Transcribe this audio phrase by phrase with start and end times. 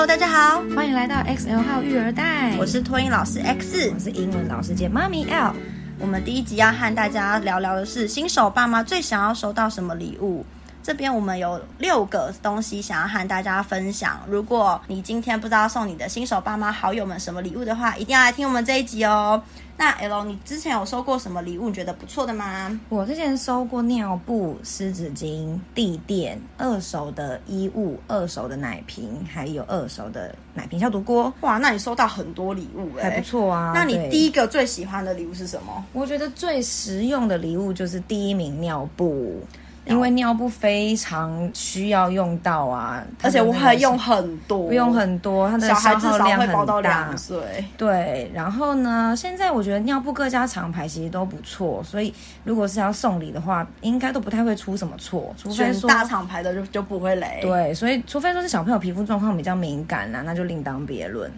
[0.00, 2.56] Hello，大家好，欢迎来到 XL 号育儿袋。
[2.58, 5.54] 我是托婴老师 X，我是英文老师兼妈咪 L。
[5.98, 10.46] 我们第一集要和大家聊聊的是新手爸妈最想要收到什么礼物。
[10.90, 14.18] 这边我们有六个东西想要和大家分享。
[14.26, 19.40] 如果你今天不知道送你的新手爸妈好友们什么礼物的话，一定要来听我们这一集哦。
[19.76, 21.68] 那 L，你之前有收过什么礼物？
[21.68, 22.76] 你觉得不错的吗？
[22.88, 31.32] 我之前收过尿布、湿纸巾、地垫、二手的衣物、二手的奶瓶，还有二手的奶瓶消毒锅。
[31.42, 33.70] 哇，那你收到很多礼物哎，还不错啊。
[33.72, 35.84] 那你第一个最喜欢的礼物是什么？
[35.92, 39.40] 我觉得最实用的礼物就是第一名尿布。
[39.86, 46.64] 因为尿布非常需要用到啊，而且我还用很多，用很多，它的消耗量很大。
[46.64, 47.38] 到两岁。
[47.76, 57.40] 对，然后呢，现在我觉得尿布各家厂牌其实都不错，所以如果是要送礼的话，应该都不太会出什么错，除非说大厂牌的就就不会雷。
[57.42, 61.30] 对，所以除非说是小朋友皮肤状况比较敏感啊，那就另当别论。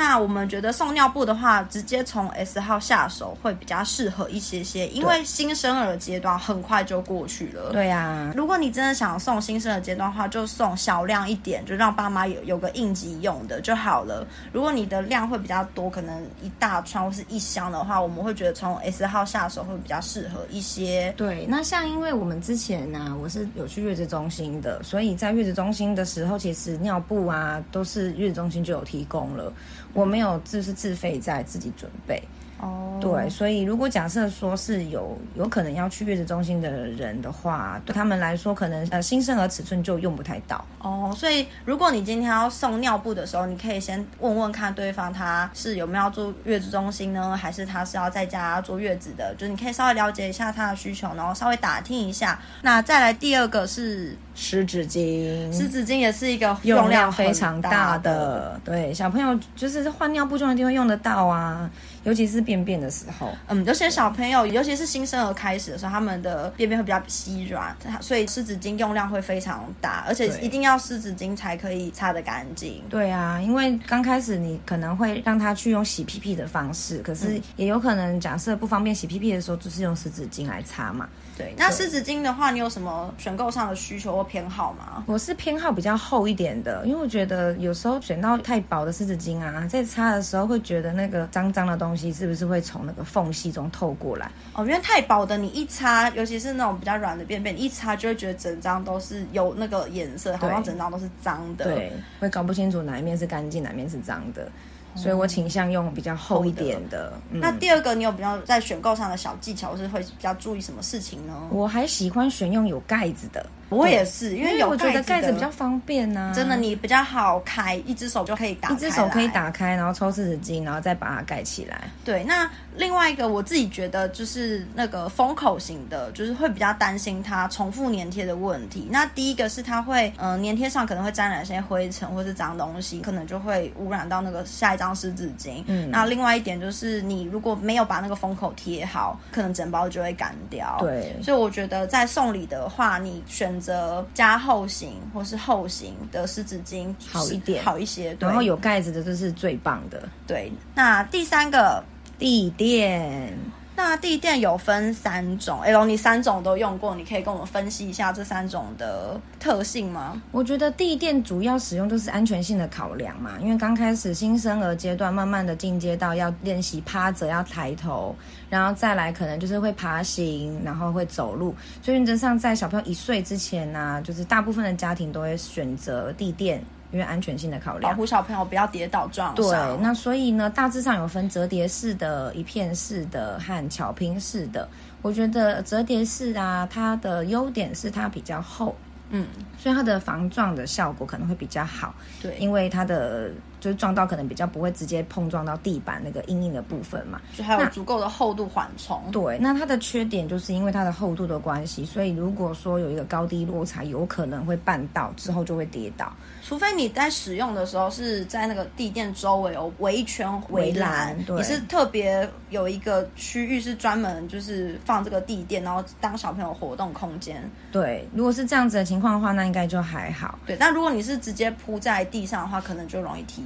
[0.00, 7.70] 那我们觉得送尿布的话，直接从 S 号下手会比较适合一些些，因为新生儿阶段很快就过去了。
[7.70, 14.26] 对呀、啊，如果你真的想送新生儿阶段的话，就送小量一点，就让爸妈有有个应急用的就好了。
[14.54, 21.12] 如果你的量会比较多，可能一大串或是一箱的话，我们会觉得从 S 号下手会比较适合一些。
[21.14, 29.52] 对，那像因为我们之前呢、啊，我是有去月子中心的，所以在月子中心的时候，其实尿布啊都是月子中心就有提供了。
[29.92, 32.22] 我没有，就是自费在自己准备。
[32.60, 33.00] 哦，oh.
[33.00, 40.62] 对，所以如果假设说是有有可能要去月子中心的人的话，对他们来说，可能呃新生儿尺寸就用不太到。
[40.80, 49.34] 哦，oh, 所以如果你今天要送尿布的时候，你可以先问问看对方他是有没有要住月子中心呢，还是他是要在家坐月子的？
[49.36, 52.38] 就是你可以稍微了解一下他的需求，然后稍微打听一下。
[52.62, 61.70] 那再来第二个是湿纸巾，湿纸巾也是一个用量，用量非常大的，对小朋友就是换尿布就一定会用得到啊。
[62.04, 72.82] 尤其是便便的时候，嗯，有些小朋友，尤其是新生儿开始的时候，他们的便便会比较稀软，所以湿纸巾用量会非常大，而且一定要湿纸巾才可以擦得干净。
[72.88, 81.08] 对啊，因为刚开始你可能会让他去用洗屁屁的方式，可是也有可能假设不方便洗屁屁的时候，就是用湿纸巾来擦嘛。
[81.36, 85.02] 对，那湿纸巾的话，你有什么选购上的需求或偏好吗？
[85.06, 94.30] 我是偏好比较厚一点的，因为我觉得有时候选到太薄的湿纸巾啊，在擦的时候会觉得那个脏脏的东西是不是会从那个缝隙中透过来？
[94.54, 104.50] 哦，因为太薄的，你一擦，尤其是那种比较软的便便，一擦就会觉得整张都是有那个颜色，好像整张都是脏的，对，会搞不清楚哪一面是干净，哪一面是脏的。
[104.96, 107.10] 所以我倾向用比较厚一点的。
[107.10, 111.48] 的嗯、那第二个，你有比较在选购上的小技巧，是会比较注意什么事情呢？
[111.50, 113.46] 我还喜欢选用有盖子的。
[113.70, 116.32] 我也是，因为我觉得盖子比较方便呐。
[116.34, 118.74] 真的，你比较好开，一只手就可以打开。
[118.74, 121.84] 一只手可以打开，然后抽湿纸巾，然后再把它盖起来。
[122.04, 128.88] 对，那另外一个我自己觉得就是那个封口型的，就是会比较担心它重复粘贴的问题。
[128.90, 135.62] 那第一个是它会，嗯、呃，粘贴上可能会沾染一些灰尘或是脏东西，可能就会污染到那个下一张湿纸巾。
[135.66, 140.76] 嗯，那另外一点就是你如果没有把那个封口贴好，可能整包就会干掉。
[140.80, 148.14] 对，所以我觉得在送礼的话，你选择加厚型或是厚型的湿纸巾好一点，好一些。
[148.14, 150.08] 对，然后有盖子的这是最棒的。
[150.26, 151.82] 对，那第三个
[152.18, 153.36] 地垫。
[153.82, 160.20] 那地垫有分三种，L，你三种都用过，你可以跟我们分析一下这三种的特性吗？
[160.32, 168.14] 我觉得地垫主要使用都是安全性的考量嘛，因为刚开始新生儿阶段，慢慢的进阶到要练习趴着，要抬头，
[168.50, 176.62] 然后再来可能就是会爬行，然后会走路，所以原则上在小朋友一岁之前呢、就是大部分的家庭都会选择地垫。
[176.92, 179.36] 因为安全性的考量，保护小朋友不要跌倒撞伤。
[179.36, 184.68] 对，那所以呢，大致上有分折叠式的、一片式的和巧拼式的。
[185.02, 188.74] 我觉得折叠式啊，它的优点是它比较厚，
[189.10, 189.26] 嗯，
[189.58, 191.94] 所以它的防撞的效果可能会比较好。
[192.20, 193.30] 对，因为它的。
[193.60, 199.00] 就是撞到可能比较不会直接碰撞到地板那个硬硬的部分嘛，就还有足够的厚度缓冲。
[199.12, 206.12] 对，那它的缺点就是因为它的厚度的关系，所以如果说有一个高低落差，有可能会绊到，之后就会跌倒。
[206.42, 217.48] 除非你在使用的时候是在那个地垫周围有围一圈围栏，对，你是特别有一个区域是专门就是放这个地垫，然后当小朋友活动空间。
[217.70, 220.38] 对，如果是这样子的情况的话，那应该就还好。
[220.46, 223.44] 对，但如果你是直接铺在地上的话，可能就容易踢。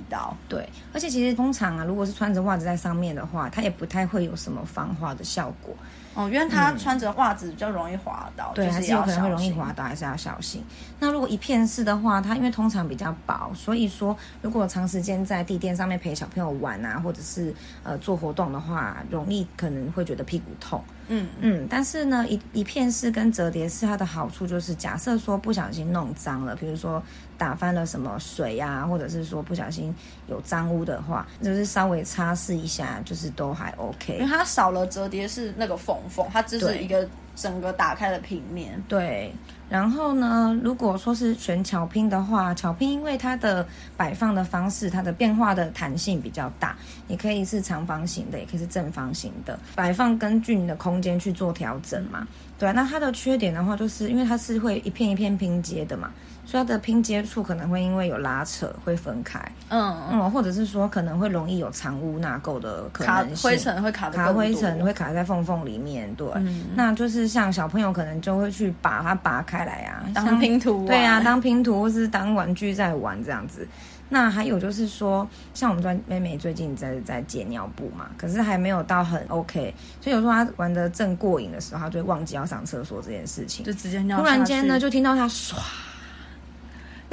[0.49, 5.75] 对，而且其实通常啊，如果是穿着袜子在上面的话，它也不太会有什么防滑的效果。
[6.15, 10.63] 哦，因为它穿着袜子比较容易滑倒，对，还是有可能会容易滑倒，还是要小心。
[11.01, 17.53] 那如果一片式的话，它因为通常比较薄，所以说如果长时间在地垫上面陪小朋友玩啊，或者是
[17.83, 20.81] 呃做活动的话，容易可能会觉得屁股痛。
[21.09, 27.03] 嗯嗯，但是呢，一一片式跟折叠式它的好处就是，假设说不小心弄脏了，比如说
[27.37, 29.95] 打翻了什么水呀、啊，或者是说不小心
[30.29, 34.15] 有脏污的话，就是稍微擦拭一下，就是都还 OK。
[34.15, 38.83] 因为它少了折叠式那个缝缝，它只是一个整个打开的平面。
[38.89, 39.33] 对。
[39.69, 43.67] 然后呢，如果说是选巧拼的话，巧拼因为它的
[43.97, 46.77] 摆放的方式，它的变化的弹性比较大，
[47.09, 52.27] 也可以是长方形的，也可以是正方形的，摆放根据你的空间去做调整嘛。
[52.59, 56.11] 对，那它的缺点的话，就是因为它是会一片一片拼接的嘛。
[56.47, 59.41] 所以它的拼接处可能会因为有拉扯会分开，
[59.71, 59.97] 嗯。
[60.13, 73.69] 嗯，或者是说可能会容易有藏污纳垢的可能性，灰尘会卡卡灰尘会卡在缝缝里面，对，嗯，那就是像小朋友可能就会去把它拔开来啊，当拼图，对啊，当拼图或是当玩具在玩这样子。
[74.09, 84.19] 那还有就是说，像我们专妹妹最近在在解尿布嘛，可是还没有到很 OK，所以有时候她玩的正过瘾的时候，她就会忘记要上厕所这件事情，就直接尿。
[84.19, 85.55] 突然间呢，就听到她唰。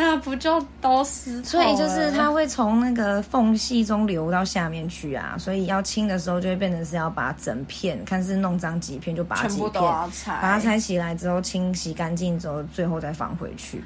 [0.02, 1.44] 那不就都湿？
[1.44, 13.84] 所以就是它会从那个缝隙中流到下面去啊，所以要清的时候就会变成是要把整片，看是弄脏几片就把它几片，把它拆起来之后清洗干净之后，最后再放回去。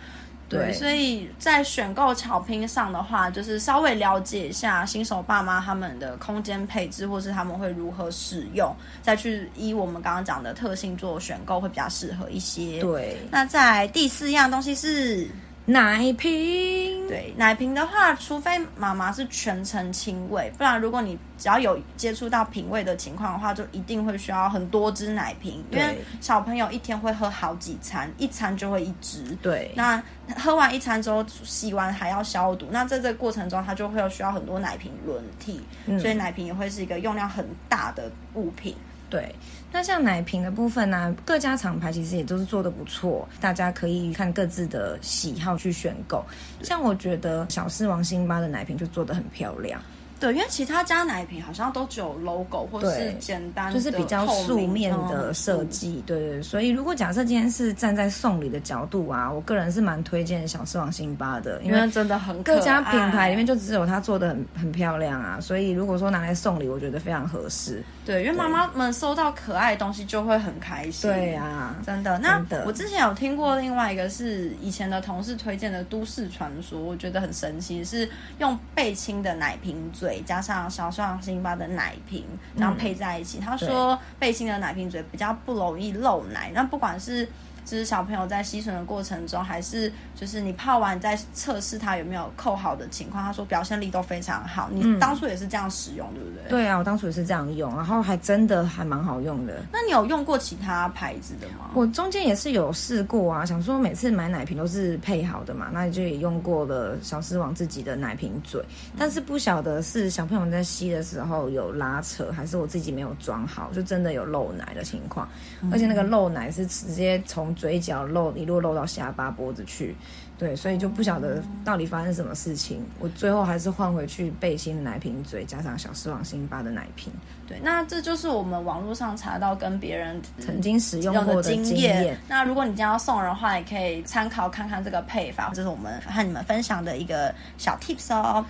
[0.47, 12.79] 对，对，所以在选购巧拼上的话，就是稍微了解一下新手爸妈他们的空间配置，或是他们会如何使用，再去依我们刚刚讲的特性做选购，会比较适合一些。
[12.79, 15.27] 对，那在第四样东西是。
[15.67, 29.23] 奶瓶，对，奶瓶的话，除非妈妈是全程亲喂，不然如果你只要有接触到瓶喂的情况的话，就一定会需要很多只奶瓶，因为小朋友一天会喝好几餐，一餐就会一只。
[29.41, 30.01] 对，那
[30.37, 38.75] 喝完一餐之后，洗完还要消毒，那在这个过程中，它就会有需要很多奶瓶轮替，嗯，所以奶瓶也会是一个用量很大的物品。
[39.09, 39.33] 对，
[39.71, 46.25] 那像奶瓶的部分呢、各家厂牌其实也都是做的不错，大家可以看各自的喜好去选购。
[46.63, 49.79] 像我觉得小狮王辛巴的奶瓶就做的很漂亮。
[50.19, 56.03] 对，因为其他家奶瓶好像都只有 logo 或是简单，就是比较素面的设计。
[56.05, 67.83] 对对，所以如果假设今天是站在送礼的角度啊，我个人是蛮推荐小狮王辛巴的，因为真的很各家品牌里面就只有它做的很很漂亮啊，所以如果说拿来送礼，我觉得非常合适。
[68.05, 71.09] 对，因为妈妈们收到可爱的东西就会很开心。
[71.09, 72.17] 对啊，真的。
[72.19, 78.07] 那我之前有听过另外一个是以前的同事推荐的都市传说，我觉得很神奇，是
[78.37, 82.23] 用贝亲的奶瓶嘴加上小狮王辛巴的奶瓶，
[82.55, 83.39] 然后配在一起。
[83.39, 87.27] 嗯、他说背心的奶瓶嘴比较不容易漏奶，那不管是。
[87.65, 94.69] 就是小朋友在吸吮的过程中，还是就是你泡完再测试它有没有扣好的情况，他说表现力都非常好。
[94.71, 96.49] 你当初也是这样使用，嗯、对不对？
[96.49, 99.65] 对啊，我当初也是这样用，然后还真的还蛮好用的。
[99.73, 101.71] 那你有用过其他牌子的吗？
[101.73, 108.63] 我中间也是有试过啊，想说每次买奶瓶都是配好的嘛，那就也用过了小狮王自己的奶瓶嘴，
[108.95, 115.27] 但是不晓得是小朋友在吸的时候有拉扯，还是我自己没有装好，就真的有漏奶的情况，
[115.61, 117.54] 嗯、而且那个漏奶是直接从。
[117.55, 119.95] 嘴角漏一路漏到下巴脖子去，
[120.37, 122.85] 对，所以就不晓得到底发生什么事情。
[122.99, 127.11] 我最后还是换回去背心奶瓶嘴，加上小狮王辛巴的奶瓶。
[127.47, 132.17] 对，那这就是我们网络上查到跟别人曾经使用过的经验。
[132.27, 138.45] 那如果你将要送人的话，也可以参考看看这个配方，这是我们和你们分享的一个小 tips 哦。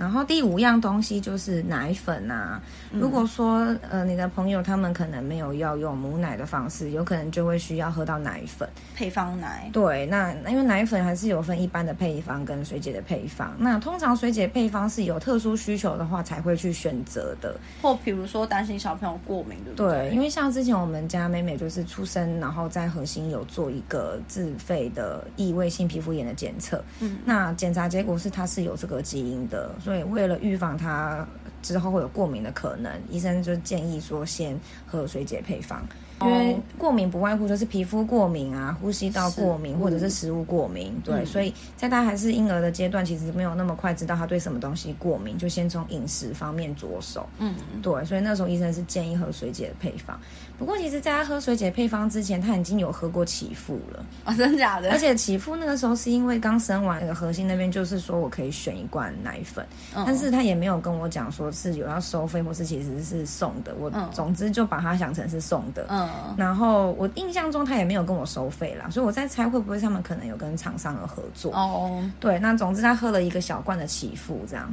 [0.00, 2.60] 然后第五样东西就是奶粉啊。
[2.90, 9.70] 如果说呃你的朋友他们可能没有要用母奶的方式，有可能就会需要喝到奶粉配方奶。
[9.72, 13.54] 对，那因为奶粉还是有分一般的配方跟水解的配方。
[13.58, 20.08] 那通常水解配方是有特殊需求的话才会去选择的，或比如说担心小朋友过敏，对不对？
[20.08, 29.70] 对，因为像之前我们家妹妹就是出生，然后在核心有做一个自费的异位性皮肤炎的检测，嗯，那检查结果是她是有这个基因的。
[29.80, 31.26] 所以为了预防他
[31.62, 35.86] 之后会有过敏的可能，医生就建议说先喝水解配方。
[36.22, 47.28] 因为过敏不外乎就是皮肤过敏啊、呼吸道过敏或者是食物过敏，对，嗯、所以在他还是婴儿的阶段，其实没有那么快知道他对什么东西过敏，就先从饮食方面着手。
[47.38, 50.18] 嗯，对，所以那时候医生是建议喝水解的配方。
[50.58, 54.90] 不过，其实在他喝水解配方之前，他已经有喝过启复了啊、哦，真的假的？
[54.90, 65.86] 而且启复那个时候是因为刚生完那个核心那边就是说我可以选一罐奶粉，嗯、但是他也没有跟我讲说是有要收费或是其实是送的，我总之就把它想成是送的。
[65.88, 66.09] 嗯。
[66.28, 72.02] 嗯，然后我印象中他也没有跟我收费啦，所以我在猜会不会他们可能有跟厂商的合作哦。
[72.18, 74.72] 对，那总之他喝了一个小罐的起付这样。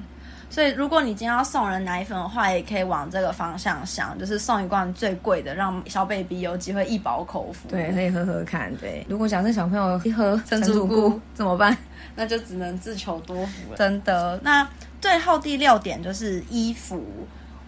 [0.49, 7.67] 所以如果你今天要送人奶粉的话，也可以往这个方向想，就是送一罐最贵的，让小 baby 有机会一饱口福。
[7.67, 8.73] 对，可以喝喝看。
[8.77, 11.77] 对，如果假设小朋友一喝珍珠菇怎么办？
[12.15, 13.77] 那就只能自求多福了。
[13.77, 14.39] 真的。
[14.41, 14.65] 那
[15.01, 17.03] 最后第六点就是衣服。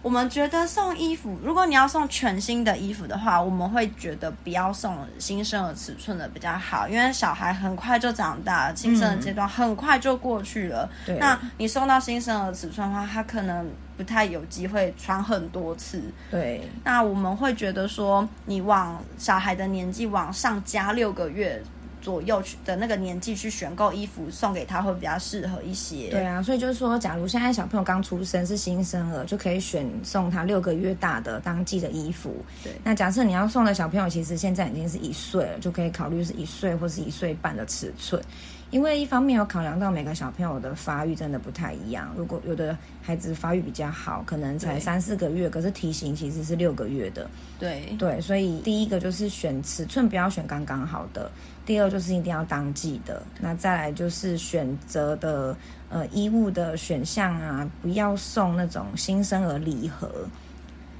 [0.02, 10.88] 我们觉得送衣服，如果你要送全新的衣服的话，我们会觉得不要送新生儿尺寸的比较好，因为小孩很快就长大了，新生儿阶段很快就过去了。
[11.06, 16.02] 嗯、那你送到新生儿尺寸的话，他可能不太有机会穿很多次。
[16.30, 21.62] 对，那我们会觉得说，你往小孩的年纪往上加六个月。
[22.00, 26.10] 左右去的那个年纪去选购衣服送给他会比较适合一些。
[26.10, 32.34] 对啊，所以就是说，假如现在小朋友刚出生是新生儿，就可以选送他六个月大的当季的衣服。
[32.64, 38.20] 对，那假设你要送的小朋友其实现在已经是一岁了，就可以考虑是一岁或是一岁半的尺寸。
[38.70, 47.28] 因为一方面有考量到每个小朋友的发育真的不太一样，如果有的孩子发育比较好，可能才三四个月，可是体型其实是六个月的。
[47.58, 51.30] 对对，所以第一个就是选尺寸不要选刚刚好的，
[51.66, 55.56] 第二就是一定要当季的，那再来就是选择的
[55.88, 60.08] 呃衣物的选项啊，不要送那种新生儿礼盒。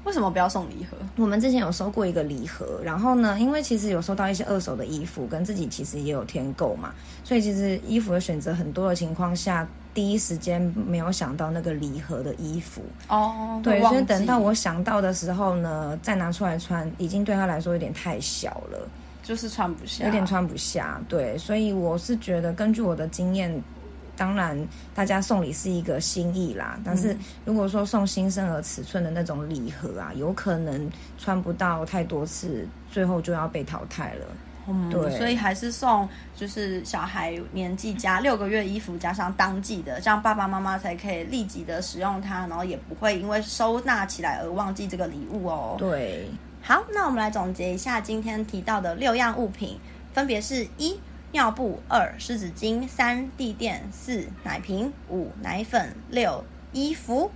[0.03, 0.97] 为什么不要送礼盒？
[1.17, 6.93] 我们之前有收过一个礼盒，然后呢，因为其实有收到一些二手的衣服，跟自己其实也有添购嘛，
[7.23, 18.89] 所以其实衣服的选择很多的情况下，第一时间没有想到那个礼盒的衣服哦，对，所以等到我想到的时候呢，再拿出来穿，已经对他来说有点太小了，
[19.21, 23.63] 就是穿不下，有点穿不下，对，所以我是觉得根据我的经验。
[24.21, 24.55] 当然，
[24.93, 26.79] 大家送礼是一个心意啦。
[26.85, 30.87] 但是如果说送新生儿尺寸的那种礼盒啊，有可能
[31.17, 34.25] 穿不到太多次，最后就要被淘汰了。
[34.67, 45.77] 嗯，对，所以还是送就是小孩年纪加六个月衣服，加上当季的，这样爸爸妈妈才可以立即的使用它，然后也不会因为收纳起来而忘记这个礼物哦。
[45.79, 46.27] 对，
[46.61, 49.79] 好，那我们来总结一下今天提到的六样物品，
[50.13, 50.95] 分别是一。
[51.33, 57.31] 尿布二、湿纸巾三、地垫四、奶瓶五、奶粉六、衣服。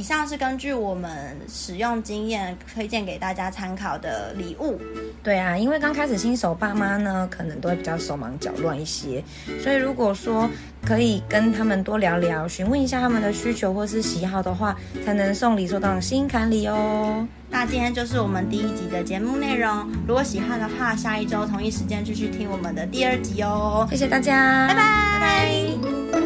[0.00, 4.80] 以上是根据我们使用经验推荐给大家参考的礼物。
[5.22, 9.22] 对啊，因为刚开始新手爸妈呢，可能都会比较手忙脚乱一些，
[9.62, 10.48] 所以如果说
[10.86, 17.28] 可以跟他们多聊聊，询问一下他们的需求或是喜好的话，才能送礼送到心坎里哦。
[17.50, 19.86] 那今天就是我们第一集的节目内容。
[20.08, 23.86] 如果喜欢的话，下一周同一时间继续听我们的第二集哦。
[23.90, 24.80] 谢谢大家，拜拜。
[25.20, 26.19] 拜拜。